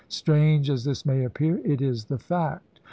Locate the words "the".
2.05-2.17